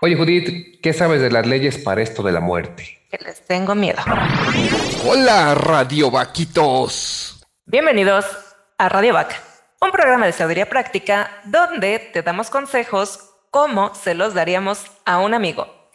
[0.00, 3.00] Oye, Judith, ¿qué sabes de las leyes para esto de la muerte?
[3.10, 3.98] Que les tengo miedo.
[5.04, 7.44] Hola, Radio Vaquitos.
[7.66, 8.24] Bienvenidos
[8.78, 9.36] a Radio Vaca,
[9.80, 15.34] un programa de sabiduría práctica donde te damos consejos como se los daríamos a un
[15.34, 15.90] amigo.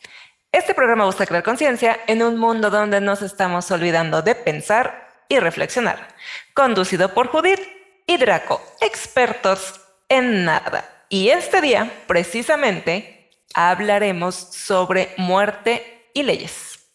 [0.51, 5.39] Este programa busca crear conciencia en un mundo donde nos estamos olvidando de pensar y
[5.39, 6.09] reflexionar.
[6.53, 7.61] Conducido por Judith
[8.05, 9.79] y Draco, expertos
[10.09, 10.92] en nada.
[11.13, 16.89] Y este día, precisamente, hablaremos sobre muerte y leyes.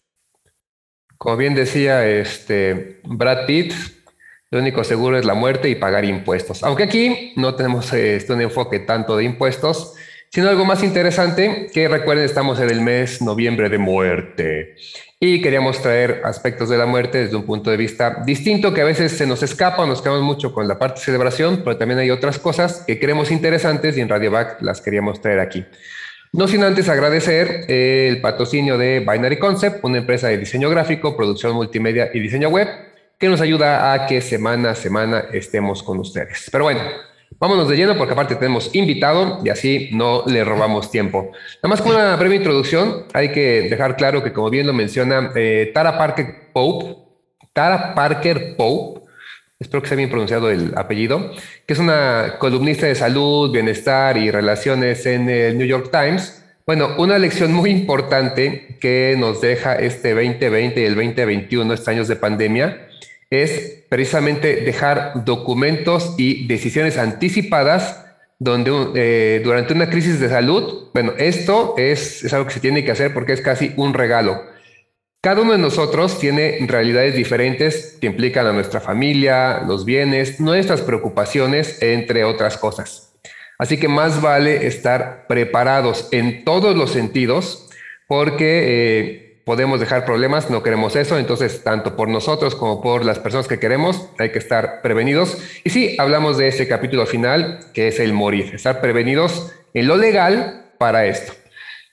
[1.16, 3.72] Como bien decía este Brad Pitt,
[4.50, 6.64] lo único seguro es la muerte y pagar impuestos.
[6.64, 9.94] Aunque aquí no tenemos este, un enfoque tanto de impuestos,
[10.32, 14.74] sino algo más interesante, que recuerden, estamos en el mes noviembre de muerte
[15.20, 18.84] y queríamos traer aspectos de la muerte desde un punto de vista distinto, que a
[18.84, 22.10] veces se nos escapa, nos quedamos mucho con la parte de celebración, pero también hay
[22.10, 25.64] otras cosas que creemos interesantes y en Radio Back las queríamos traer aquí.
[26.32, 31.54] No sin antes agradecer el patrocinio de Binary Concept, una empresa de diseño gráfico, producción
[31.54, 32.68] multimedia y diseño web,
[33.18, 36.48] que nos ayuda a que semana a semana estemos con ustedes.
[36.52, 36.80] Pero bueno,
[37.38, 41.30] vámonos de lleno porque aparte tenemos invitado y así no le robamos tiempo.
[41.62, 45.32] Nada más con una breve introducción, hay que dejar claro que como bien lo menciona
[45.34, 46.96] eh, Tara Parker Pope,
[47.52, 49.00] Tara Parker Pope,
[49.58, 51.32] espero que sea bien pronunciado el apellido,
[51.66, 56.44] que es una columnista de salud, bienestar y relaciones en el New York Times.
[56.66, 62.08] Bueno, una lección muy importante que nos deja este 2020 y el 2021, estos años
[62.08, 62.87] de pandemia,
[63.30, 68.04] es precisamente dejar documentos y decisiones anticipadas
[68.38, 72.84] donde eh, durante una crisis de salud, bueno, esto es, es algo que se tiene
[72.84, 74.40] que hacer porque es casi un regalo
[75.20, 80.80] cada uno de nosotros tiene realidades diferentes que implican a nuestra familia, los bienes, nuestras
[80.80, 83.18] preocupaciones, entre otras cosas.
[83.58, 87.68] Así que más vale estar preparados en todos los sentidos
[88.06, 88.62] porque
[89.00, 93.48] eh, podemos dejar problemas, no queremos eso, entonces tanto por nosotros como por las personas
[93.48, 95.38] que queremos hay que estar prevenidos.
[95.64, 99.96] Y sí, hablamos de ese capítulo final que es el morir, estar prevenidos en lo
[99.96, 101.32] legal para esto.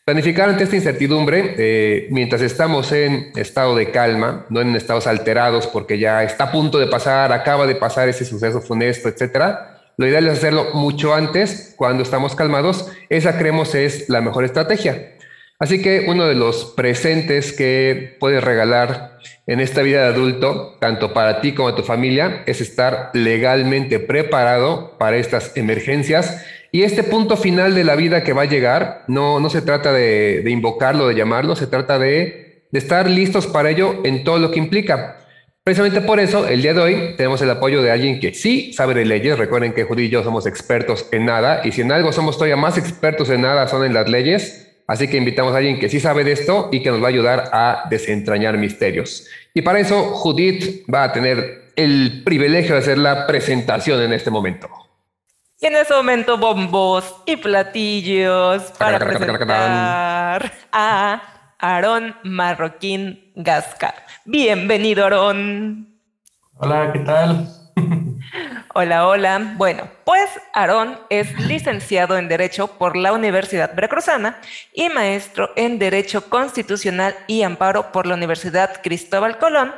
[0.04, 5.66] Planificar ante esta incertidumbre, eh, mientras estamos en estado de calma, no en estados alterados
[5.66, 9.80] porque ya está a punto de pasar, acaba de pasar ese suceso funesto, etcétera.
[9.96, 12.92] Lo ideal es hacerlo mucho antes, cuando estamos calmados.
[13.08, 15.15] Esa creemos es la mejor estrategia.
[15.58, 21.14] Así que uno de los presentes que puedes regalar en esta vida de adulto, tanto
[21.14, 27.04] para ti como a tu familia, es estar legalmente preparado para estas emergencias y este
[27.04, 31.08] punto final de la vida que va a llegar, no, no se trata de, invocarlo,
[31.08, 35.22] de llamarlo, se trata de, estar listos para ello en todo lo que implica.
[35.64, 38.94] Precisamente por eso, el día de hoy tenemos el apoyo de alguien que sí sabe
[38.94, 39.40] de leyes.
[39.40, 42.58] Recuerden que Judy y yo somos expertos en nada, y si en algo somos todavía
[42.58, 44.65] más expertos en nada, son en las leyes.
[44.88, 47.10] Así que invitamos a alguien que sí sabe de esto y que nos va a
[47.10, 49.28] ayudar a desentrañar misterios.
[49.54, 54.30] Y para eso, Judith va a tener el privilegio de hacer la presentación en este
[54.30, 54.70] momento.
[55.60, 61.22] Y en ese momento bombos y platillos para presentar a
[61.58, 63.96] Aarón Marroquín Gasca.
[64.26, 65.98] Bienvenido, Aarón.
[66.58, 67.48] Hola, ¿qué tal?
[68.74, 69.54] Hola, hola.
[69.56, 74.40] Bueno, pues Aarón es licenciado en Derecho por la Universidad Veracruzana
[74.74, 79.74] y maestro en Derecho Constitucional y Amparo por la Universidad Cristóbal Colón,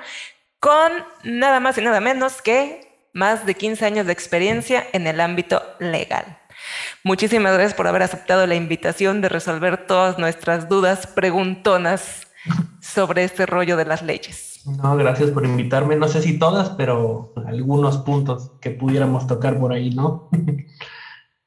[0.60, 0.92] con
[1.24, 5.64] nada más y nada menos que más de 15 años de experiencia en el ámbito
[5.80, 6.38] legal.
[7.04, 12.27] Muchísimas gracias por haber aceptado la invitación de resolver todas nuestras dudas preguntonas
[12.80, 14.62] sobre este rollo de las leyes.
[14.66, 15.96] No, gracias por invitarme.
[15.96, 20.30] No sé si todas, pero algunos puntos que pudiéramos tocar por ahí, ¿no?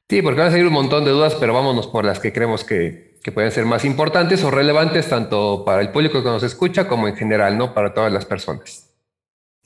[0.08, 2.64] Sí, porque van a salir un montón de dudas, pero vámonos por las que creemos
[2.64, 6.88] que, que pueden ser más importantes o relevantes tanto para el público que nos escucha
[6.88, 7.74] como en general, ¿no?
[7.74, 8.90] Para todas las personas.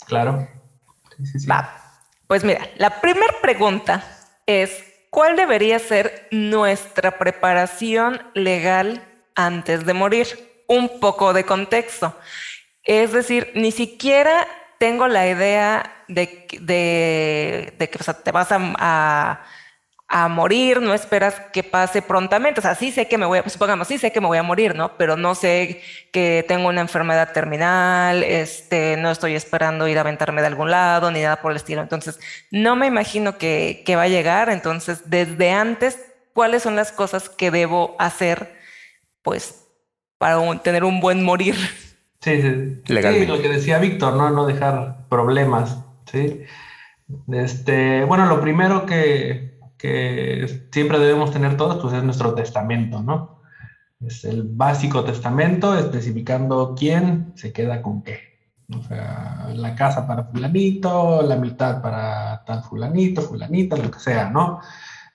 [0.06, 0.46] Claro.
[1.16, 1.80] Sí, sí, Va.
[2.26, 4.04] Pues mira, la primera pregunta
[4.46, 9.02] es, ¿cuál debería ser nuestra preparación legal
[9.34, 10.26] antes de morir?
[10.66, 12.16] Un poco de contexto.
[12.82, 14.46] Es decir, ni siquiera
[14.78, 19.44] tengo la idea de, de, que te vas a
[20.08, 22.60] a morir, no esperas que pase prontamente.
[22.60, 24.44] O sea, sí sé que me voy a, supongamos, sí sé que me voy a
[24.44, 24.96] morir, ¿no?
[24.96, 25.82] Pero no sé
[26.12, 31.10] que tengo una enfermedad terminal, este, no estoy esperando ir a aventarme de algún lado,
[31.10, 31.82] ni nada por el estilo.
[31.82, 32.20] Entonces,
[32.52, 34.50] no me imagino que, que va a llegar.
[34.50, 35.98] Entonces, desde antes,
[36.32, 38.54] ¿cuáles son las cosas que debo hacer,
[39.22, 39.63] pues,
[40.18, 41.54] para tener un buen morir?
[42.20, 42.82] Sí, sí.
[42.86, 44.30] sí lo que decía Víctor, ¿no?
[44.30, 45.78] No dejar problemas,
[46.10, 46.42] ¿sí?
[47.30, 53.42] Este, bueno, lo primero que que siempre debemos tener todos, pues es nuestro testamento, ¿no?
[54.00, 58.18] Es el básico testamento especificando quién se queda con qué.
[58.74, 64.30] O sea, la casa para fulanito, la mitad para tal fulanito, fulanita, lo que sea,
[64.30, 64.60] ¿no?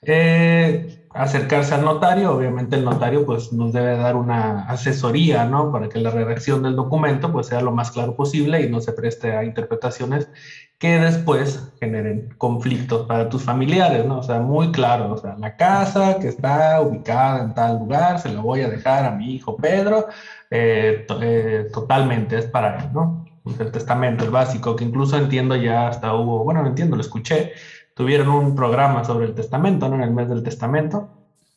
[0.03, 5.69] Eh, acercarse al notario, obviamente el notario pues nos debe dar una asesoría, ¿no?
[5.69, 8.93] Para que la redacción del documento pues sea lo más claro posible y no se
[8.93, 10.29] preste a interpretaciones
[10.77, 14.19] que después generen conflictos para tus familiares, ¿no?
[14.19, 18.29] O sea, muy claro, o sea, la casa que está ubicada en tal lugar, se
[18.29, 20.07] la voy a dejar a mi hijo Pedro,
[20.49, 23.25] eh, eh, totalmente es para él, ¿no?
[23.59, 27.51] El testamento, el básico, que incluso entiendo ya hasta hubo, bueno, no entiendo, lo escuché,
[27.99, 29.95] tuvieron un programa sobre el testamento, ¿no?
[29.95, 31.09] En el mes del testamento.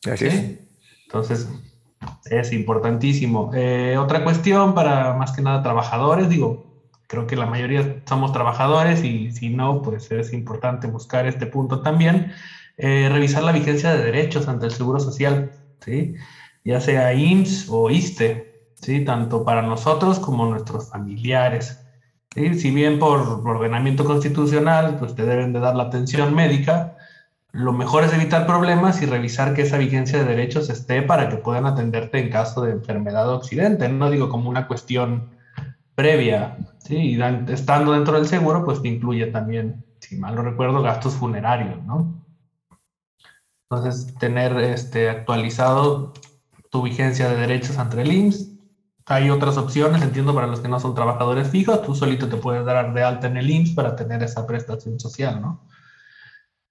[0.05, 0.59] Así es.
[1.05, 1.47] Entonces,
[2.25, 3.51] es importantísimo.
[3.53, 9.05] Eh, otra cuestión para más que nada trabajadores, digo, creo que la mayoría somos trabajadores
[9.05, 12.33] y si no, pues es importante buscar este punto también.
[12.75, 16.15] Eh, revisar la vigencia de derechos ante el Seguro Social, ¿sí?
[16.65, 19.05] Ya sea IMSS o ISTE, ¿sí?
[19.05, 21.82] Tanto para nosotros como nuestros familiares.
[22.35, 26.97] Si bien por ordenamiento constitucional, pues te deben de dar la atención médica,
[27.51, 31.37] lo mejor es evitar problemas y revisar que esa vigencia de derechos esté para que
[31.37, 33.87] puedan atenderte en caso de enfermedad o accidente.
[33.87, 35.29] No digo como una cuestión
[35.93, 36.95] previa, ¿sí?
[36.95, 37.21] Y
[37.51, 42.19] estando dentro del seguro, pues te incluye también, si mal no recuerdo, gastos funerarios, ¿no?
[43.69, 46.13] Entonces, tener este, actualizado
[46.71, 48.52] tu vigencia de derechos ante el IMSS,
[49.05, 52.65] hay otras opciones, entiendo, para los que no son trabajadores fijos, tú solito te puedes
[52.65, 55.61] dar de alta en el IMSS para tener esa prestación social, ¿no?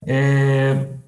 [0.06, 0.98] Eh,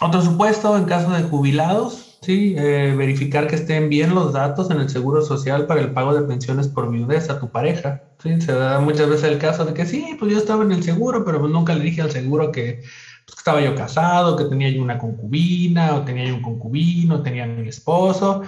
[0.00, 4.80] otro supuesto, en caso de jubilados, sí, eh, verificar que estén bien los datos en
[4.80, 8.02] el seguro social para el pago de pensiones por viudez a tu pareja.
[8.18, 8.40] ¿sí?
[8.40, 11.24] Se da muchas veces el caso de que sí, pues yo estaba en el seguro,
[11.24, 12.80] pero pues nunca le dije al seguro que
[13.26, 17.46] pues, estaba yo casado, que tenía yo una concubina, o tenía yo un concubino, tenía
[17.46, 18.42] mi esposo,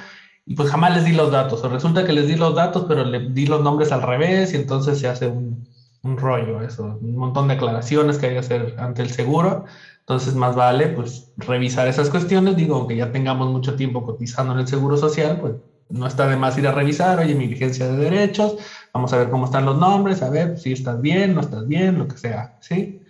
[0.47, 1.65] y pues jamás les di los datos.
[1.65, 4.57] O resulta que les di los datos, pero le di los nombres al revés y
[4.57, 5.67] entonces se hace un,
[6.03, 9.65] un rollo eso, un montón de aclaraciones que hay que hacer ante el seguro.
[10.01, 12.57] Entonces más vale pues revisar esas cuestiones.
[12.57, 15.55] Digo, aunque ya tengamos mucho tiempo cotizando en el seguro social, pues
[15.89, 18.57] no está de más ir a revisar, oye, mi vigencia de derechos,
[18.93, 21.99] vamos a ver cómo están los nombres, a ver si estás bien, no estás bien,
[21.99, 23.01] lo que sea, ¿sí?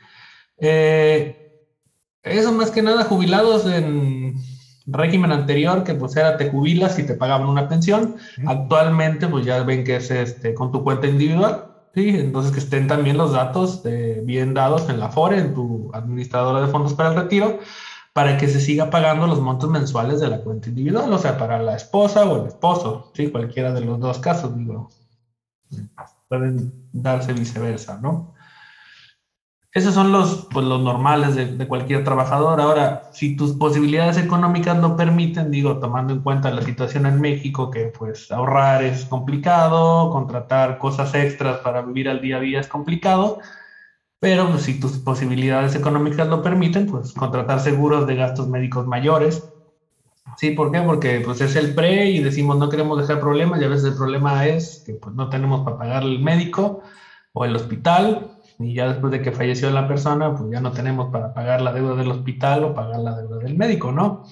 [0.59, 1.37] Eh,
[2.23, 4.35] eso más que nada, jubilados en
[4.87, 8.17] régimen anterior que pues era te jubilas y te pagaban una pensión.
[8.47, 11.71] Actualmente pues ya ven que es este, con tu cuenta individual.
[11.95, 15.91] Sí, entonces que estén también los datos eh, bien dados en la FORE, en tu
[15.95, 17.61] administradora de fondos para el retiro,
[18.13, 21.63] para que se siga pagando los montos mensuales de la cuenta individual, o sea, para
[21.63, 24.89] la esposa o el esposo, sí, cualquiera de los dos casos, digo,
[26.29, 28.34] pueden darse viceversa, ¿no?
[29.75, 32.61] Esos son los, pues, los normales de, de, cualquier trabajador.
[32.61, 37.73] Ahora, si tus posibilidades económicas no permiten, digo, tomando en cuenta la situación en México,
[37.73, 42.69] que pues ahorrar es complicado, contratar cosas extras para vivir al día a día es
[42.69, 43.41] complicado,
[44.21, 49.51] pero pues, si tus posibilidades económicas lo permiten, pues contratar seguros de gastos médicos mayores.
[50.37, 50.51] ¿Sí?
[50.53, 50.83] ¿Por qué?
[50.83, 53.97] Porque pues es el pre y decimos no queremos dejar problemas y a veces el
[53.97, 56.83] problema es que pues no tenemos para pagar el médico
[57.33, 61.11] o el hospital y ya después de que falleció la persona, pues ya no tenemos
[61.11, 64.25] para pagar la deuda del hospital o pagar la deuda del médico, ¿no?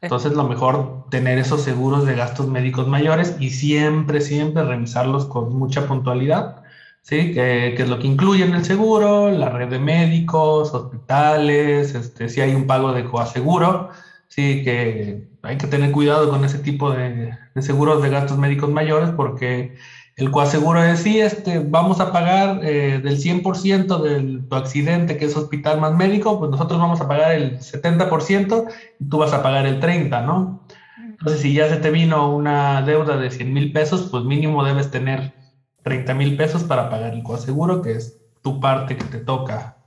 [0.00, 5.56] Entonces, lo mejor tener esos seguros de gastos médicos mayores y siempre, siempre revisarlos con
[5.56, 6.64] mucha puntualidad,
[7.02, 7.32] ¿sí?
[7.32, 12.28] Que, que es lo que incluye en el seguro, la red de médicos, hospitales, este,
[12.28, 13.90] si hay un pago de coaseguro,
[14.26, 18.70] sí, que hay que tener cuidado con ese tipo de, de seguros de gastos médicos
[18.70, 19.76] mayores porque
[20.16, 25.24] el coaseguro es, sí, este, vamos a pagar eh, del 100% de tu accidente, que
[25.24, 28.66] es hospital más médico, pues nosotros vamos a pagar el 70%
[29.00, 30.66] y tú vas a pagar el 30%, ¿no?
[30.98, 34.90] Entonces, si ya se te vino una deuda de 100 mil pesos, pues mínimo debes
[34.90, 35.34] tener
[35.82, 39.78] 30 mil pesos para pagar el coaseguro, que es tu parte que te toca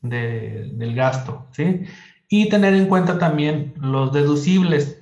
[0.00, 1.82] de, del gasto, ¿sí?
[2.28, 5.01] Y tener en cuenta también los deducibles.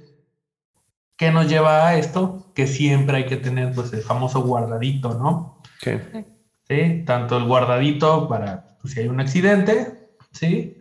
[1.21, 2.51] ¿Qué nos lleva a esto?
[2.55, 5.61] que siempre hay que tener pues el famoso guardadito, ¿no?
[5.83, 5.93] Sí.
[6.67, 10.79] Sí, tanto el guardadito para pues, si hay un accidente, ¿sí?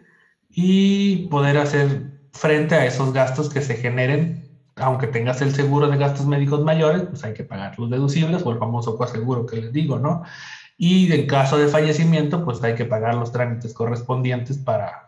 [0.49, 5.97] Y poder hacer frente a esos gastos que se generen, aunque tengas el seguro de
[5.97, 9.73] gastos médicos mayores, pues hay que pagar los deducibles o el famoso coaseguro que les
[9.73, 10.23] digo, ¿no?
[10.77, 15.05] Y en caso de fallecimiento, pues hay que pagar los trámites correspondientes para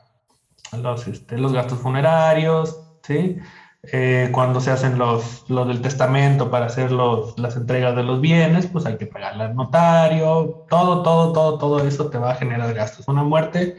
[0.77, 3.38] los, este, los gastos funerarios, ¿sí?
[3.83, 8.21] Eh, cuando se hacen los, los del testamento para hacer los, las entregas de los
[8.21, 12.35] bienes, pues hay que pagarle al notario, todo, todo, todo, todo eso te va a
[12.35, 13.07] generar gastos.
[13.07, 13.77] Una muerte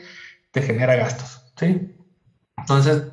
[0.51, 1.95] te genera gastos, ¿sí?
[2.57, 3.05] Entonces,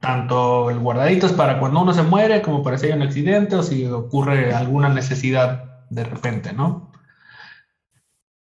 [0.00, 3.56] tanto el guardadito es para cuando uno se muere, como para si hay un accidente
[3.56, 6.92] o si ocurre alguna necesidad de repente, ¿no?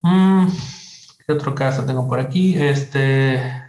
[0.03, 0.49] Mm,
[1.27, 2.61] ¿Qué otro caso tengo por aquí?
[2.61, 3.64] Este.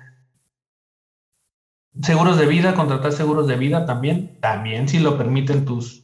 [2.02, 6.04] Seguros de vida, contratar seguros de vida también, también si lo permiten tus,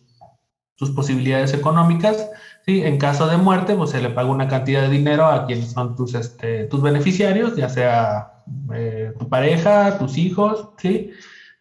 [0.76, 2.30] tus posibilidades económicas.
[2.66, 2.82] ¿sí?
[2.84, 5.96] En caso de muerte, pues se le paga una cantidad de dinero a quienes son
[5.96, 8.32] tus, este, tus beneficiarios, ya sea
[8.74, 11.12] eh, tu pareja, tus hijos, ¿sí?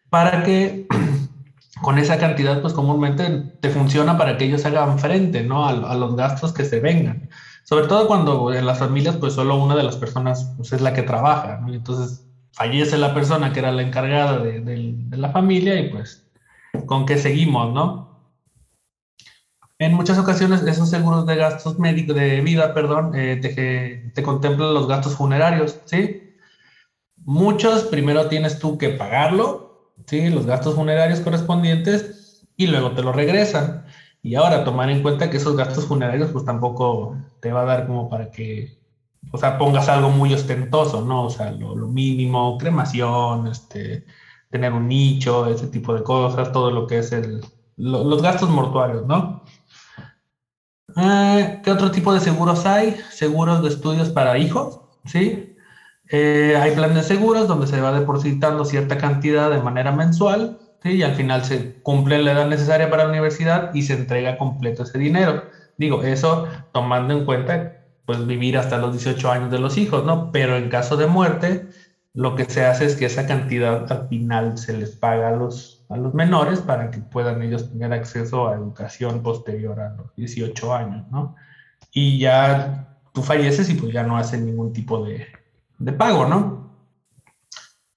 [0.09, 0.87] Para que
[1.81, 5.67] con esa cantidad, pues comúnmente te funciona para que ellos hagan frente, ¿no?
[5.67, 7.29] A, los gastos que se vengan.
[7.63, 10.93] Sobre todo cuando en las familias, pues solo una de las personas pues, es la
[10.93, 11.73] que trabaja, ¿no?
[11.73, 16.27] Entonces fallece la persona que era la encargada de, la familia y pues
[16.85, 18.11] con qué seguimos, ¿no?
[19.79, 24.73] En muchas ocasiones esos seguros de gastos médicos, de vida, perdón, eh, te, te, contemplan
[24.73, 26.35] los gastos funerarios, ¿sí?
[27.17, 30.29] Muchos primero tienes tú que pagarlo, ¿sí?
[30.29, 33.85] Los gastos funerarios correspondientes y luego te lo regresan.
[34.21, 37.87] Y ahora tomar en cuenta que esos gastos funerarios pues tampoco te va a dar
[37.87, 38.80] como para que,
[39.31, 41.25] o sea, pongas algo muy ostentoso, ¿no?
[41.25, 44.05] O sea, lo, lo mínimo, cremación, este,
[44.49, 47.41] tener un nicho, ese tipo de cosas, todo lo que es el,
[47.77, 49.43] los gastos mortuarios, ¿no?
[50.97, 52.97] Eh, ¿Qué otro tipo de seguros hay?
[53.11, 55.55] Seguros de estudios para hijos, ¿sí?
[56.09, 60.91] Eh, hay planes seguros donde se va depositando cierta cantidad de manera mensual, ¿sí?
[60.93, 64.83] Y al final se cumple la edad necesaria para la universidad y se entrega completo
[64.83, 65.43] ese dinero.
[65.77, 70.31] Digo, eso tomando en cuenta, pues vivir hasta los 18 años de los hijos, ¿no?
[70.31, 71.67] Pero en caso de muerte,
[72.13, 75.81] lo que se hace es que esa cantidad al final se les paga a los
[75.91, 80.73] a los menores para que puedan ellos tener acceso a educación posterior a los 18
[80.73, 81.35] años, ¿no?
[81.91, 85.27] Y ya tú falleces y pues ya no hacen ningún tipo de,
[85.79, 86.71] de pago, ¿no?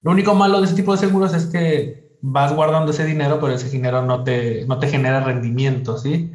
[0.01, 3.53] Lo único malo de ese tipo de seguros es que vas guardando ese dinero, pero
[3.53, 6.33] ese dinero no te, no te genera rendimiento, ¿sí?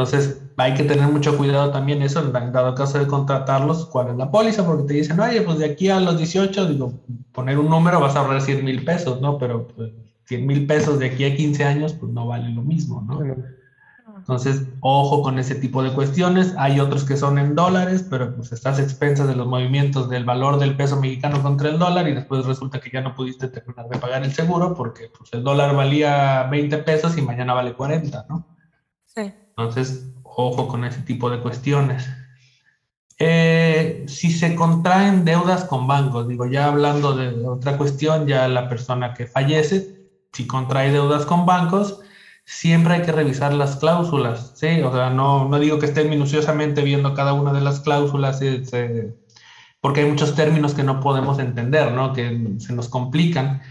[0.00, 4.16] Entonces hay que tener mucho cuidado también eso, en dado caso de contratarlos, cuál es
[4.16, 6.94] la póliza, porque te dicen, oye, pues de aquí a los 18, digo,
[7.32, 9.36] poner un número vas a ahorrar 100 mil pesos, ¿no?
[9.36, 9.92] Pero pues,
[10.24, 13.20] 100 mil pesos de aquí a 15 años, pues no vale lo mismo, ¿no?
[14.16, 16.54] Entonces, ojo con ese tipo de cuestiones.
[16.56, 20.58] Hay otros que son en dólares, pero pues estás expensas de los movimientos del valor
[20.58, 23.98] del peso mexicano contra el dólar y después resulta que ya no pudiste terminar de
[23.98, 28.46] pagar el seguro porque pues, el dólar valía 20 pesos y mañana vale 40, ¿no?
[29.06, 29.32] Sí.
[29.60, 32.08] Entonces, ojo con ese tipo de cuestiones.
[33.18, 38.68] Eh, si se contraen deudas con bancos, digo, ya hablando de otra cuestión, ya la
[38.68, 40.00] persona que fallece
[40.32, 42.00] si contrae deudas con bancos,
[42.44, 44.80] siempre hay que revisar las cláusulas, ¿sí?
[44.82, 49.14] O sea, no, no digo que estén minuciosamente viendo cada una de las cláusulas, este,
[49.80, 52.12] porque hay muchos términos que no podemos entender, ¿no?
[52.12, 53.62] Que se nos complican.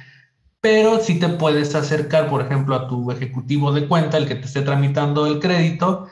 [0.62, 4.46] Pero sí te puedes acercar, por ejemplo, a tu ejecutivo de cuenta, el que te
[4.46, 6.08] esté tramitando el crédito,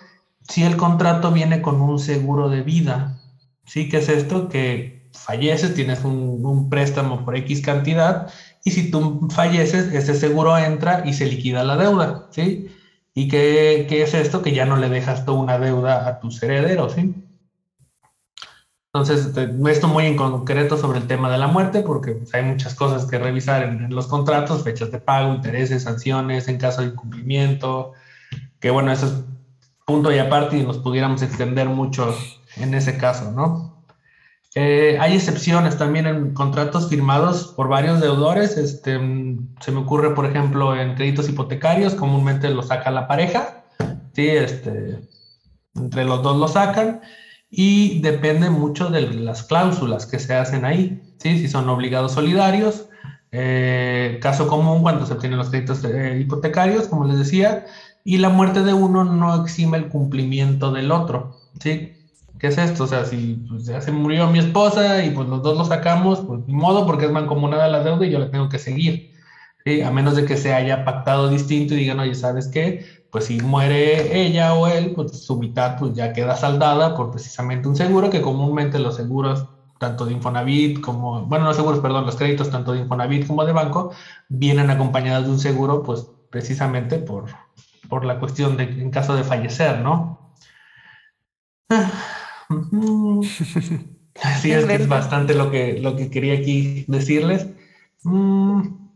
[0.48, 3.20] si el contrato viene con un seguro de vida.
[3.66, 3.90] ¿Sí?
[3.90, 4.48] ¿Qué es esto?
[4.48, 8.30] Que falleces, tienes un, préstamo por X cantidad
[8.64, 12.68] y si tú falleces, ese seguro entra y se liquida la deuda, ¿sí?
[13.14, 14.42] ¿Y qué, qué es esto?
[14.42, 17.14] Que ya no le dejas toda una deuda a tus herederos, ¿sí?
[18.94, 19.32] Entonces,
[19.68, 23.06] esto muy en concreto sobre el tema de la muerte, porque pues, hay muchas cosas
[23.06, 27.94] que revisar en, los contratos, fechas de pago, intereses, sanciones en caso de incumplimiento,
[28.60, 29.14] que bueno, eso es
[29.86, 32.16] punto y aparte y nos pudiéramos extender mucho
[32.56, 33.84] en ese caso, ¿no?
[34.56, 38.58] Eh, hay excepciones también en contratos firmados por varios deudores.
[38.58, 38.94] Este,
[39.60, 43.66] se me ocurre, por ejemplo, en créditos hipotecarios, comúnmente lo saca la pareja,
[44.14, 44.28] ¿sí?
[44.28, 45.00] este,
[45.76, 47.02] entre los dos lo sacan
[47.50, 51.40] y depende mucho de las cláusulas que se hacen ahí, ¿sí?
[51.40, 52.90] si son obligados solidarios.
[53.32, 57.66] Eh, caso común cuando se obtienen los créditos eh, hipotecarios, como les decía,
[58.04, 61.36] y la muerte de uno no exime el cumplimiento del otro.
[61.60, 61.94] ¿sí?
[62.40, 62.84] ¿qué es esto?
[62.84, 66.20] O sea, si pues, ya se murió mi esposa y pues los dos lo sacamos,
[66.22, 69.12] pues ni modo porque es mancomunada la deuda y yo la tengo que seguir.
[69.66, 69.82] ¿sí?
[69.82, 72.86] A menos de que se haya pactado distinto y digan, oye, ¿sabes qué?
[73.18, 77.68] Pues si muere ella o él, pues su mitad pues ya queda saldada por precisamente
[77.68, 82.16] un seguro que comúnmente los seguros tanto de Infonavit como, bueno, los seguros, perdón, los
[82.16, 83.92] créditos tanto de Infonavit como de banco
[84.30, 87.26] vienen acompañados de un seguro, pues precisamente por,
[87.90, 90.36] por la cuestión de en caso de fallecer, ¿no?
[94.22, 97.48] Así es que es bastante lo que, lo que quería aquí decirles.
[98.04, 98.87] Mm,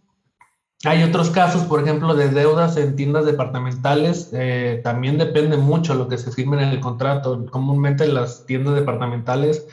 [0.85, 4.29] hay otros casos, por ejemplo, de deudas en tiendas departamentales.
[4.33, 7.45] Eh, también depende mucho lo que se firme en el contrato.
[7.51, 9.67] Comúnmente las tiendas departamentales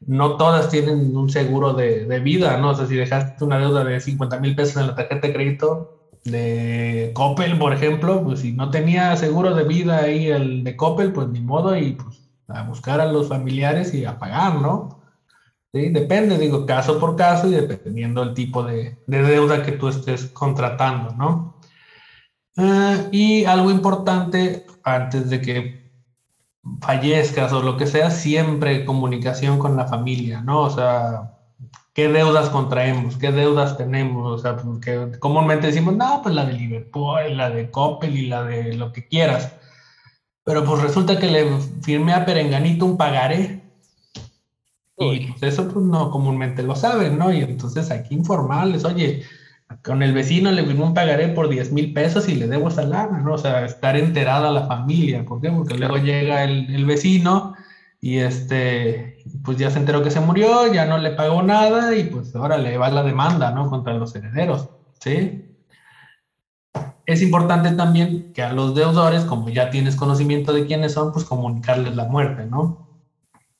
[0.00, 2.70] no todas tienen un seguro de, de, vida, ¿no?
[2.70, 6.10] O sea, si dejaste una deuda de 50 mil pesos en la tarjeta de crédito
[6.24, 11.12] de Coppel, por ejemplo, pues si no tenía seguro de vida ahí el de Coppel,
[11.12, 15.00] pues ni modo y pues a buscar a los familiares y a pagar, ¿no?
[15.76, 15.90] ¿Sí?
[15.90, 20.24] Depende, digo, caso por caso y dependiendo del tipo de, de deuda que tú estés
[20.26, 21.60] contratando, ¿no?
[22.56, 25.90] Uh, y algo importante antes de que
[26.80, 30.62] fallezcas o lo que sea, siempre comunicación con la familia, ¿no?
[30.62, 31.34] O sea,
[31.92, 33.18] ¿qué deudas contraemos?
[33.18, 34.26] ¿Qué deudas tenemos?
[34.26, 38.44] O sea, porque comúnmente decimos, no, pues la de Liverpool, la de Coppel y la
[38.44, 39.52] de lo que quieras.
[40.42, 41.46] Pero pues resulta que le
[41.82, 43.65] firmé a Perenganito un pagaré.
[44.98, 47.32] Y pues eso pues no comúnmente lo saben, ¿no?
[47.32, 49.22] Y entonces hay que informarles, oye,
[49.82, 52.82] con el vecino le firmó un pagaré por 10 mil pesos y le debo esa
[52.82, 53.34] lana, ¿no?
[53.34, 55.24] O sea, estar enterada la familia.
[55.24, 55.50] ¿Por qué?
[55.50, 57.54] Porque luego llega el, el, vecino
[58.00, 62.04] y este, pues ya se enteró que se murió, ya no le pagó nada y
[62.04, 63.68] pues ahora le va la demanda, ¿no?
[63.68, 65.42] Contra los herederos, ¿sí?
[67.04, 71.24] Es importante también que a los deudores, como ya tienes conocimiento de quiénes son, pues
[71.24, 72.85] comunicarles la muerte, ¿no?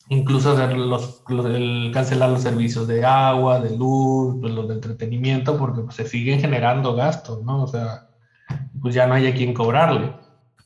[0.09, 5.59] Incluso los, los, el cancelar los servicios de agua, de luz, pues los de entretenimiento,
[5.59, 7.63] porque pues, se siguen generando gastos, ¿no?
[7.63, 8.09] O sea,
[8.81, 10.15] pues ya no hay a quien cobrarle,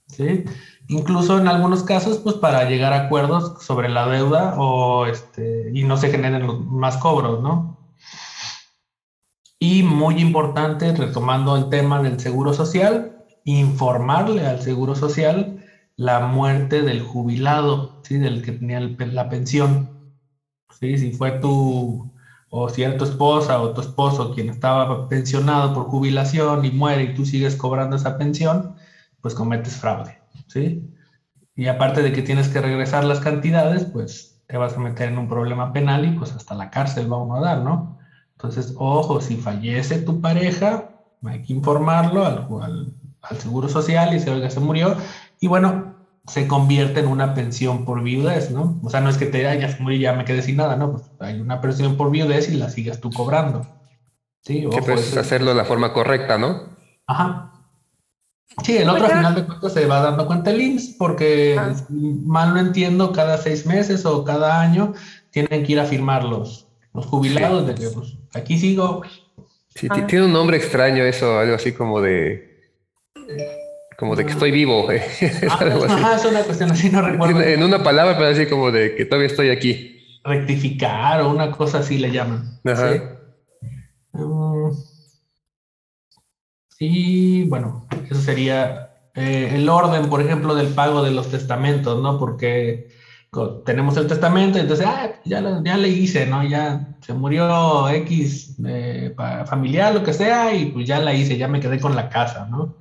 [0.07, 0.45] ¿sí?
[0.89, 5.85] Incluso en algunos casos, pues para llegar a acuerdos sobre la deuda o este, y
[5.85, 7.79] no se generen más cobros, ¿no?
[9.59, 15.60] Y muy importante, retomando el tema del seguro social, informarle al seguro social
[16.01, 18.17] la muerte del jubilado, ¿sí?
[18.17, 19.91] del que tenía la pensión.
[20.81, 20.97] ¿sí?
[20.97, 22.11] Si fue tu,
[22.49, 27.03] o si era tu esposa o tu esposo quien estaba pensionado por jubilación y muere
[27.03, 28.77] y tú sigues cobrando esa pensión,
[29.21, 30.19] pues cometes fraude.
[30.47, 30.91] ¿sí?
[31.55, 35.19] Y aparte de que tienes que regresar las cantidades, pues te vas a meter en
[35.19, 37.99] un problema penal y pues hasta la cárcel vamos a dar, ¿no?
[38.39, 40.89] Entonces, ojo, si fallece tu pareja,
[41.27, 44.97] hay que informarlo al, al, al Seguro Social y se oiga, se murió.
[45.41, 45.90] Y bueno,
[46.27, 48.79] se convierte en una pensión por viudez, ¿no?
[48.83, 50.93] O sea, no es que te haya ya, ya me quedé sin nada, ¿no?
[50.93, 53.67] Pues hay una pensión por viudez y la sigas tú cobrando.
[54.43, 56.77] Sí, que puedes hacerlo de la forma correcta, ¿no?
[57.07, 57.53] Ajá.
[58.65, 61.75] Sí, el otro final de cuentas se va dando cuenta el IMSS porque ah.
[61.89, 64.93] mal no entiendo, cada seis meses o cada año
[65.31, 69.03] tienen que ir a firmar los, los jubilados de que pues aquí sigo.
[69.75, 70.07] Sí, ah.
[70.07, 72.51] tiene un nombre extraño eso, algo así como de
[74.01, 74.91] como de que estoy vivo.
[74.91, 75.03] Eh.
[75.51, 77.43] Ah, es una cuestión así, no recuerdo.
[77.43, 80.21] En una palabra, pero así como de que todavía estoy aquí.
[80.25, 82.59] Rectificar o una cosa así le llaman.
[82.65, 82.93] Ajá.
[86.79, 87.45] ¿sí?
[87.45, 92.19] Mm, bueno, eso sería eh, el orden, por ejemplo, del pago de los testamentos, ¿no?
[92.19, 92.89] Porque
[93.65, 96.43] tenemos el testamento y entonces, ah, ya, ya le hice, ¿no?
[96.43, 99.15] Ya se murió X eh,
[99.47, 102.49] familiar, lo que sea, y pues ya la hice, ya me quedé con la casa,
[102.51, 102.77] ¿no?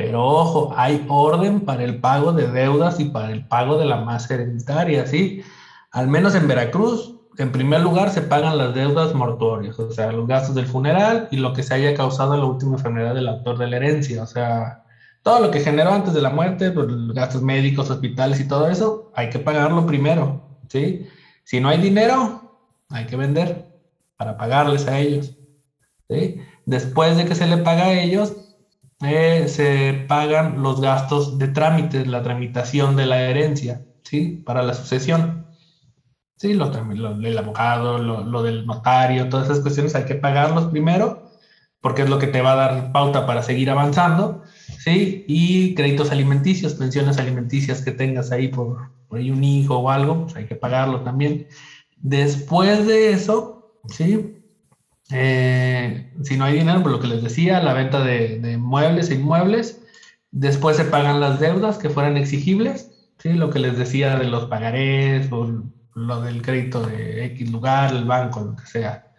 [0.00, 3.96] Pero ojo, hay orden para el pago de deudas y para el pago de la
[3.96, 5.42] masa hereditaria, ¿sí?
[5.90, 10.26] Al menos en Veracruz, en primer lugar se pagan las deudas mortuorias, o sea, los
[10.26, 13.58] gastos del funeral y lo que se haya causado en la última enfermedad del autor
[13.58, 14.84] de la herencia, o sea,
[15.22, 19.12] todo lo que generó antes de la muerte, pues, gastos médicos, hospitales y todo eso,
[19.14, 21.06] hay que pagarlo primero, ¿sí?
[21.44, 22.58] Si no hay dinero,
[22.88, 23.66] hay que vender
[24.16, 25.36] para pagarles a ellos,
[26.08, 26.40] ¿sí?
[26.64, 28.49] Después de que se le paga a ellos,
[29.00, 34.42] se pagan los gastos de trámites, la tramitación de la herencia, ¿sí?
[34.44, 35.46] Para la sucesión.
[36.36, 41.30] Sí, lo, del abogado, lo, del notario, todas esas cuestiones hay que pagarlos primero,
[41.80, 44.42] porque es lo que te va a dar pauta para seguir avanzando,
[44.78, 45.24] ¿sí?
[45.28, 50.22] Y créditos alimenticios, pensiones alimenticias que tengas ahí por, por ahí un hijo o algo,
[50.22, 51.46] pues hay que pagarlo también.
[51.96, 54.39] Después de eso, ¿sí?
[55.12, 59.14] Eh, si no hay dinero, por lo que les decía, la venta de, muebles e
[59.14, 59.80] inmuebles.
[60.30, 63.32] Después se pagan las deudas que fueran exigibles, ¿sí?
[63.32, 65.28] lo que les decía de los pagarés
[65.94, 69.12] lo del crédito de X lugar, el banco, lo que sea.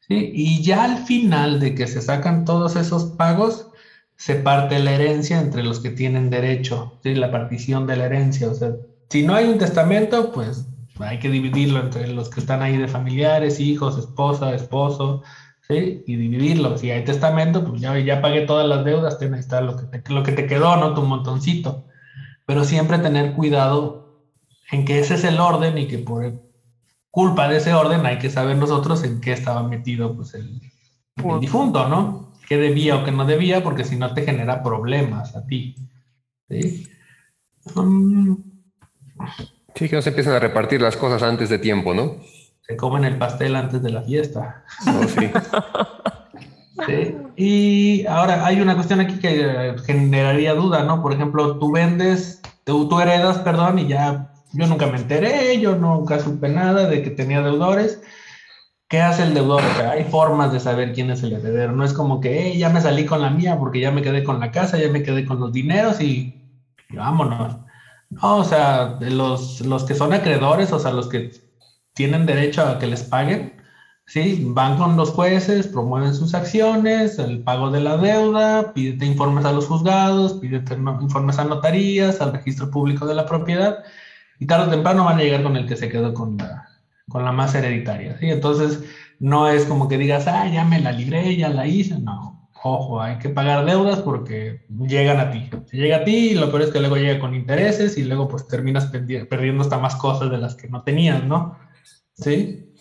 [0.00, 0.30] ¿sí?
[0.34, 3.68] Y ya al final de que se sacan todos esos pagos,
[4.16, 7.14] se parte la herencia entre los que tienen derecho, ¿sí?
[7.14, 8.48] la partición de la herencia.
[8.48, 8.72] O sea,
[9.10, 10.66] si no hay un testamento, pues
[10.98, 15.22] hay que dividirlo entre los que están ahí de familiares, hijos, esposa, esposo,
[15.68, 16.02] ¿sí?
[16.06, 16.78] Y dividirlo.
[16.78, 20.12] Si hay testamento, pues ya, ya pagué todas las deudas, ahí está lo que, te,
[20.12, 20.94] lo que te quedó, ¿no?
[20.94, 21.86] Tu montoncito.
[22.46, 24.22] Pero siempre tener cuidado
[24.70, 26.40] en que ese es el orden y que por
[27.10, 30.60] culpa de ese orden hay que saber nosotros en qué estaba metido pues el,
[31.40, 32.32] difunto, ¿no?
[32.48, 33.62] ¿Qué debía o qué no debía?
[33.62, 35.76] Porque si no te genera problemas a ti.
[36.48, 36.88] ¿sí?
[37.76, 38.42] Um,
[39.74, 42.16] Sí, que no se empiezan a repartir las cosas antes de tiempo, ¿no?
[42.66, 44.64] se comen el pastel antes de la fiesta.
[45.08, 45.30] Sí.
[46.88, 47.16] Sí.
[47.36, 51.00] Y ahora hay una cuestión aquí que generaría duda, ¿no?
[51.02, 55.76] Por ejemplo, tú vendes, tú, tú heredas, perdón, y ya yo nunca me enteré, yo
[55.76, 58.02] nunca supe nada de que tenía deudores.
[58.88, 59.62] ¿Qué hace el deudor?
[59.62, 61.72] O sea, hay formas de saber quién es el heredero.
[61.72, 64.24] No es como que "Eh, ya me salí con la mía porque ya me quedé
[64.24, 66.34] con la casa, ya me quedé con los dineros y,
[66.90, 67.56] y vámonos.
[68.22, 71.32] No, o sea, los, los que son acreedores, o sea, los que
[71.94, 73.54] tienen derecho a que les paguen,
[74.06, 74.44] ¿sí?
[74.48, 79.52] Van con los jueces, promueven sus acciones, el pago de la deuda, pídete informes a
[79.52, 83.84] los juzgados, pídete informes a notarías, al registro público de la propiedad,
[84.38, 86.68] y tarde o temprano van a llegar con el que se quedó con la,
[87.08, 88.30] con la más hereditaria, ¿sí?
[88.30, 88.84] Entonces,
[89.18, 92.33] no es como que digas, ah, ya me la libré, ya la hice, no.
[92.66, 95.50] Ojo, hay que pagar deudas porque llegan a ti.
[95.66, 98.26] Se llega a ti y lo peor es que luego llega con intereses y luego
[98.26, 101.58] pues terminas perdiendo hasta más cosas de las que no tenías, ¿no?
[102.14, 102.72] ¿Sí?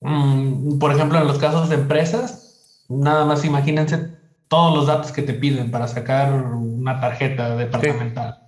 [0.00, 4.10] Mm, por ejemplo, en los casos de empresas, nada más imagínense
[4.48, 8.40] todos los datos que te piden para sacar una tarjeta departamental.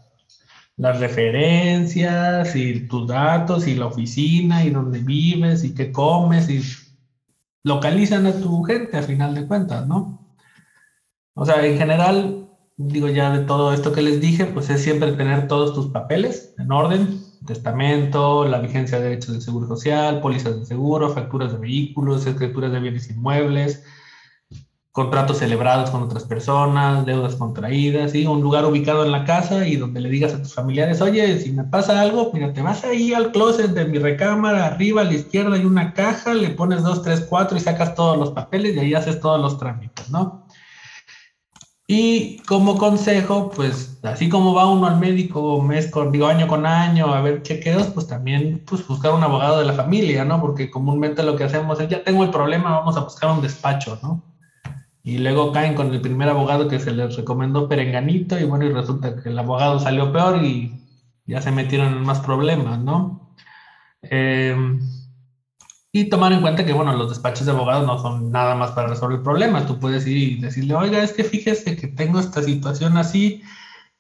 [0.76, 6.62] Las referencias y tus datos y la oficina y dónde vives y qué comes y
[7.62, 10.20] localizan a tu gente a final de cuentas, ¿no?
[11.35, 15.12] O sea, en general, digo ya de todo esto que les dije, pues es siempre
[15.12, 20.59] tener todos tus papeles en orden, testamento, la vigencia de derechos del seguro social, pólizas
[20.59, 23.85] de seguro, facturas de vehículos, escrituras de bienes inmuebles,
[24.92, 28.26] contratos celebrados con otras personas, deudas contraídas, ¿sí?
[28.26, 31.53] un lugar ubicado en la casa y donde le digas a tus familiares, oye, si
[31.53, 35.14] me pasa algo, mira, te vas ahí al closet de mi recámara, arriba a la
[35.14, 38.81] izquierda hay una caja, le pones dos, tres, cuatro y sacas todos los papeles y
[38.81, 40.46] ahí haces todos los trámites, ¿no?
[41.87, 46.64] Y como consejo, pues así como va uno al médico mes con, digo, año con
[46.66, 50.40] año a ver chequeos, pues también pues buscar un abogado de la familia, ¿no?
[50.40, 53.98] Porque comúnmente lo que hacemos es, ya tengo el problema, vamos a buscar un despacho,
[54.03, 54.29] ¿no?
[55.02, 58.72] Y luego caen con el primer abogado que se les recomendó Perenganito y bueno, y
[58.72, 60.72] resulta que el abogado salió peor y
[61.26, 63.34] ya se metieron en más problemas, ¿no?
[64.02, 64.54] Eh,
[65.92, 68.88] y tomar en cuenta que, bueno, los despachos de abogados no son nada más para
[68.88, 69.66] resolver problemas.
[69.66, 73.42] Tú puedes ir y decirle, oiga, es que fíjese que tengo esta situación así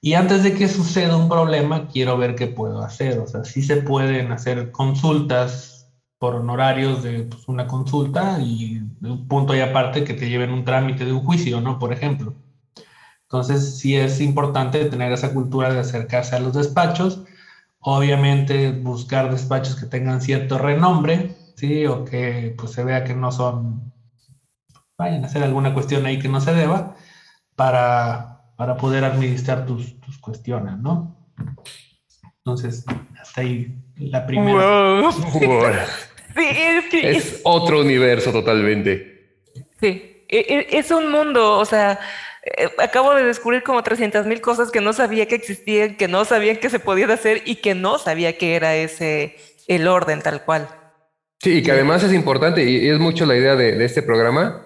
[0.00, 3.18] y antes de que suceda un problema, quiero ver qué puedo hacer.
[3.18, 5.79] O sea, sí se pueden hacer consultas
[6.20, 10.66] por honorarios de pues, una consulta y un punto y aparte que te lleven un
[10.66, 11.78] trámite de un juicio, ¿no?
[11.78, 12.34] Por ejemplo.
[13.22, 17.24] Entonces, sí es importante tener esa cultura de acercarse a los despachos.
[17.78, 21.86] Obviamente, buscar despachos que tengan cierto renombre, ¿sí?
[21.86, 23.90] O que pues se vea que no son,
[24.98, 26.96] vayan a hacer alguna cuestión ahí que no se deba,
[27.56, 31.16] para, para poder administrar tus, tus cuestiones, ¿no?
[32.44, 32.84] Entonces,
[33.18, 35.00] hasta ahí la primera.
[35.00, 35.10] Wow.
[36.36, 39.28] Sí, es que es, es otro universo totalmente.
[39.80, 41.98] sí, e- e- es un mundo, o sea,
[42.44, 46.24] eh, acabo de descubrir como 300 mil cosas que no sabía que existían, que no
[46.24, 50.44] sabían que se podían hacer y que no sabía que era ese el orden tal
[50.44, 50.68] cual.
[51.42, 54.62] Sí, y que además es importante, y es mucho la idea de, de este programa,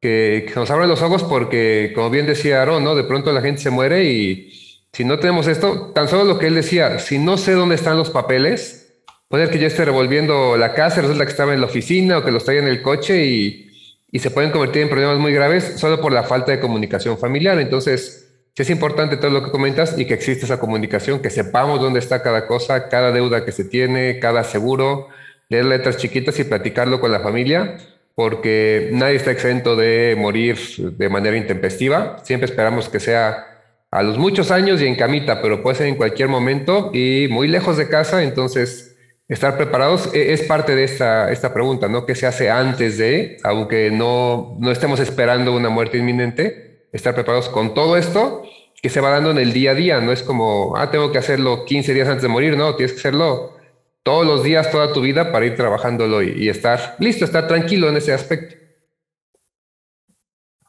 [0.00, 2.94] que, que nos abra los ojos porque, como bien decía Aaron, ¿no?
[2.94, 4.50] De pronto la gente se muere y
[4.92, 7.96] si no tenemos esto, tan solo lo que él decía, si no sé dónde están
[7.96, 8.85] los papeles,
[9.28, 12.30] puede que yo esté revolviendo la casa, resulta que estaba en la oficina o que
[12.30, 13.66] los traía en el coche y,
[14.10, 17.58] y se pueden convertir en problemas muy graves solo por la falta de comunicación familiar.
[17.58, 21.80] Entonces, sí es importante todo lo que comentas y que existe esa comunicación, que sepamos
[21.80, 25.08] dónde está cada cosa, cada deuda que se tiene, cada seguro,
[25.48, 27.78] leer letras chiquitas y platicarlo con la familia,
[28.14, 32.18] porque nadie está exento de morir de manera intempestiva.
[32.22, 33.44] Siempre esperamos que sea
[33.90, 37.48] a los muchos años y en camita, pero puede ser en cualquier momento y muy
[37.48, 38.95] lejos de casa, entonces
[39.28, 42.06] estar preparados e- es parte de esta, esta pregunta, ¿no?
[42.06, 47.48] ¿Qué se hace antes de, aunque no, no estemos esperando una muerte inminente, estar preparados
[47.48, 48.42] con todo esto
[48.80, 50.00] que se va dando en el día a día?
[50.00, 53.00] No es como, ah, tengo que hacerlo 15 días antes de morir, no, tienes que
[53.00, 53.56] hacerlo
[54.02, 57.88] todos los días, toda tu vida para ir trabajándolo y, y estar listo, estar tranquilo
[57.88, 58.54] en ese aspecto.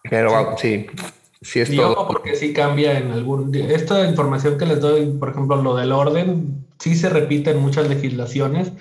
[0.10, 0.88] Pero wow, sí,
[1.42, 1.94] sí es Y todo.
[1.94, 3.54] ojo, porque sí cambia en algún...
[3.56, 7.88] Esta información que les doy, por ejemplo, lo del orden, sí se repite en muchas
[7.88, 8.72] legislaciones,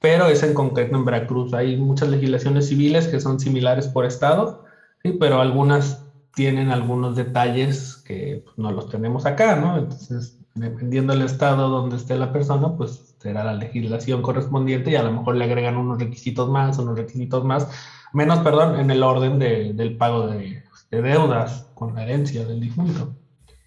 [0.00, 1.54] pero es en concreto en Veracruz.
[1.54, 4.64] Hay muchas legislaciones civiles que son similares por estado,
[5.02, 5.16] ¿sí?
[5.18, 9.76] pero algunas tienen algunos detalles que pues, no los tenemos acá, ¿no?
[9.78, 15.02] Entonces, dependiendo del estado donde esté la persona, pues será la legislación correspondiente y a
[15.02, 17.68] lo mejor le agregan unos requisitos más, unos requisitos más,
[18.12, 22.60] menos, perdón, en el orden de, del pago de, de deudas con la herencia del
[22.60, 23.16] difunto.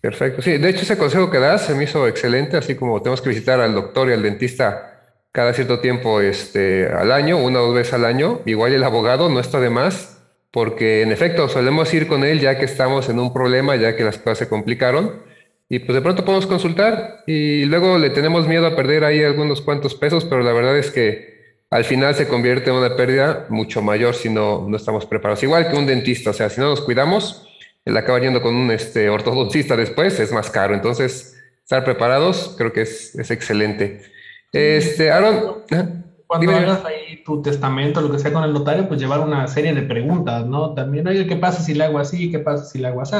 [0.02, 0.42] Perfecto.
[0.42, 3.30] Sí, de hecho ese consejo que das se me hizo excelente, así como tenemos que
[3.30, 5.02] visitar al doctor y al dentista
[5.32, 8.40] cada cierto tiempo este, al año, una o dos veces al año.
[8.46, 12.58] Igual el abogado no está de más, porque en efecto solemos ir con él ya
[12.58, 15.24] que estamos en un problema, ya que las cosas se complicaron.
[15.68, 19.62] Y pues de pronto podemos consultar y luego le tenemos miedo a perder ahí algunos
[19.62, 21.36] cuantos pesos, pero la verdad es que
[21.72, 25.44] al final se convierte en una pérdida mucho mayor si no, no estamos preparados.
[25.44, 27.45] Igual que un dentista, o sea, si no nos cuidamos,
[27.86, 30.74] él acaba yendo con un este, ortodoncista después, es más caro.
[30.74, 34.02] Entonces, estar preparados creo que es, es excelente.
[34.52, 35.64] Este, Aaron.
[36.28, 39.76] Cuando hagas ahí tu testamento, lo que sea con el notario, pues llevar una serie
[39.76, 40.74] de preguntas, ¿no?
[40.74, 42.32] También, oye, ¿qué pasa si le hago así?
[42.32, 43.16] ¿Qué pasa si le hago así?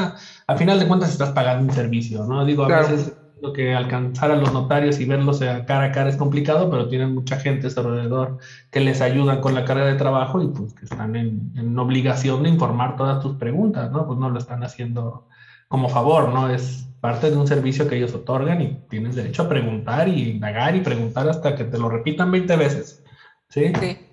[0.48, 2.44] Al final de cuentas estás pagando un servicio, ¿no?
[2.44, 3.12] Digo, a veces
[3.52, 7.38] que alcanzar a los notarios y verlos cara a cara es complicado, pero tienen mucha
[7.38, 8.38] gente alrededor
[8.70, 12.42] que les ayuda con la carga de trabajo y pues que están en, en, obligación
[12.42, 14.06] de informar todas tus preguntas, ¿no?
[14.06, 15.28] Pues no lo están haciendo
[15.68, 16.48] como favor, ¿no?
[16.48, 20.74] Es parte de un servicio que ellos otorgan y tienes derecho a preguntar y indagar
[20.76, 23.04] y preguntar hasta que te lo repitan 20 veces.
[23.48, 23.72] ¿Sí?
[23.80, 24.05] Sí.